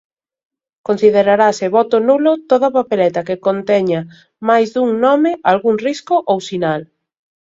[0.87, 4.01] Considerarase voto nulo toda papeleta que conteña
[4.49, 6.81] máis dun nome, algún risco ou sinal.